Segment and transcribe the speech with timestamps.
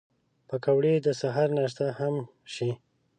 [0.47, 2.15] پکورې د سهر ناشته هم
[2.53, 2.69] شي